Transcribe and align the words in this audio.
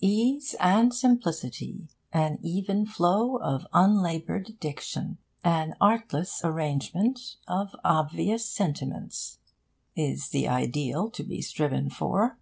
'Ease 0.00 0.54
and 0.60 0.94
simplicity, 0.94 1.88
an 2.10 2.38
even 2.40 2.86
flow 2.86 3.36
of 3.40 3.66
unlaboured 3.74 4.58
diction, 4.58 5.18
and 5.44 5.72
an 5.72 5.76
artless 5.78 6.40
arrangement 6.42 7.36
of 7.46 7.76
obvious 7.84 8.48
sentiments' 8.50 9.40
is 9.94 10.30
the 10.30 10.48
ideal 10.48 11.10
to 11.10 11.22
be 11.22 11.42
striven 11.42 11.90
for. 11.90 12.38